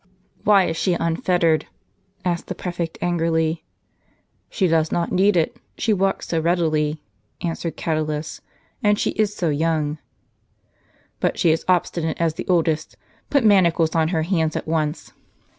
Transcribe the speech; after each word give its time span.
"Why 0.45 0.65
is 0.65 0.77
she 0.77 0.95
unfettered?" 0.95 1.67
asked 2.25 2.47
the 2.47 2.55
prefect 2.55 2.97
angrily." 3.03 3.63
She 4.49 4.67
does 4.67 4.91
not 4.91 5.11
need 5.11 5.37
it: 5.37 5.57
she 5.77 5.93
walks 5.93 6.27
so 6.27 6.39
readily," 6.41 7.03
answered 7.41 7.77
Catulus;" 7.77 8.41
and 8.83 8.97
she 8.97 9.11
is 9.11 9.35
so 9.35 9.49
young."" 9.51 9.99
But 11.19 11.37
she 11.37 11.51
is 11.51 11.63
obstinate 11.67 12.19
as 12.19 12.33
the 12.33 12.47
oldest. 12.47 12.97
Put 13.29 13.43
manacles 13.45 13.93
on 13.93 14.07
her 14.07 14.23
hands 14.23 14.55
at 14.55 14.67
once." 14.67 15.13